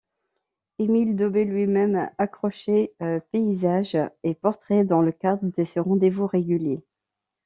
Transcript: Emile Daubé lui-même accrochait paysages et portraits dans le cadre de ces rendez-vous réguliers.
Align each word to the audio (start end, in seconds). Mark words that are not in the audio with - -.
Emile 0.79 1.15
Daubé 1.15 1.45
lui-même 1.45 2.09
accrochait 2.17 2.91
paysages 3.31 3.95
et 4.23 4.33
portraits 4.33 4.87
dans 4.87 5.03
le 5.03 5.11
cadre 5.11 5.45
de 5.55 5.63
ces 5.63 5.79
rendez-vous 5.79 6.25
réguliers. 6.25 6.83